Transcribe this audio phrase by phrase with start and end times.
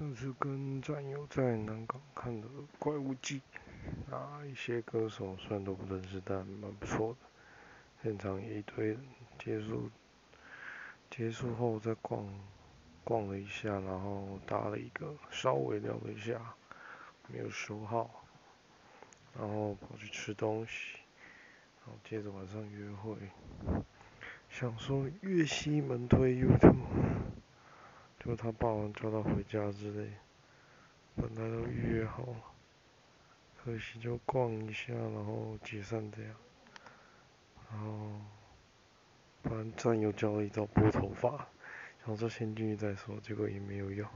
[0.00, 3.42] 上次跟战友在南港看的《怪物记》，
[4.14, 7.18] 啊，一些歌手虽然都不认识，但蛮不错的。
[8.02, 8.98] 现场一堆人，
[9.38, 9.90] 结束
[11.10, 12.26] 结束后再逛
[13.04, 16.54] 逛了一下，然后搭了一个稍微聊了一下，
[17.28, 18.24] 没有收号，
[19.38, 20.96] 然后跑去吃东西，
[21.84, 23.16] 然后接着晚上约会，
[24.48, 26.86] 想说越西门推 YouTube。
[28.30, 30.08] 就他爸王叫他回家之类，
[31.16, 32.36] 本来都预约好了，
[33.58, 36.32] 可惜就逛一下，然后解散这样。
[37.72, 38.12] 然后，
[39.42, 41.44] 不然战友教了一道拨头发，
[42.06, 44.08] 想说先进去再说，结果也没有用。